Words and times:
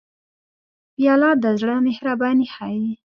پیاله 0.95 1.29
د 1.43 1.45
زړه 1.59 1.75
مهرباني 1.87 2.47
ښيي. 2.53 2.89